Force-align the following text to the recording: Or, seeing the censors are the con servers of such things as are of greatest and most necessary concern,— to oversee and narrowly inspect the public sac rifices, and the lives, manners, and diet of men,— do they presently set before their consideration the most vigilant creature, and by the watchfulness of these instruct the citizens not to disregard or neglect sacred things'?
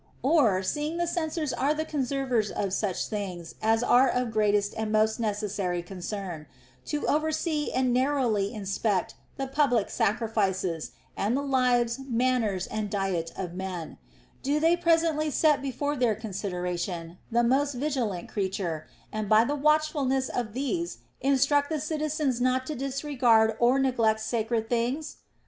Or, 0.23 0.63
seeing 0.63 0.97
the 0.97 1.05
censors 1.05 1.53
are 1.53 1.75
the 1.75 1.85
con 1.85 2.03
servers 2.03 2.49
of 2.49 2.73
such 2.73 3.05
things 3.05 3.53
as 3.61 3.83
are 3.83 4.09
of 4.09 4.31
greatest 4.31 4.73
and 4.75 4.91
most 4.91 5.19
necessary 5.19 5.83
concern,— 5.83 6.47
to 6.87 7.05
oversee 7.05 7.69
and 7.71 7.93
narrowly 7.93 8.51
inspect 8.51 9.13
the 9.37 9.45
public 9.45 9.91
sac 9.91 10.19
rifices, 10.19 10.89
and 11.15 11.37
the 11.37 11.43
lives, 11.43 11.99
manners, 11.99 12.65
and 12.65 12.89
diet 12.89 13.31
of 13.37 13.53
men,— 13.53 13.99
do 14.41 14.59
they 14.59 14.75
presently 14.75 15.29
set 15.29 15.61
before 15.61 15.95
their 15.95 16.15
consideration 16.15 17.19
the 17.31 17.43
most 17.43 17.73
vigilant 17.73 18.27
creature, 18.27 18.87
and 19.13 19.29
by 19.29 19.43
the 19.43 19.53
watchfulness 19.53 20.29
of 20.29 20.53
these 20.53 20.97
instruct 21.21 21.69
the 21.69 21.79
citizens 21.79 22.41
not 22.41 22.65
to 22.65 22.73
disregard 22.73 23.55
or 23.59 23.77
neglect 23.77 24.19
sacred 24.19 24.67
things'? 24.67 25.17